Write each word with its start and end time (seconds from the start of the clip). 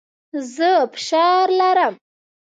زه 0.55 0.69
فشار 0.93 1.47
لرم. 1.59 1.93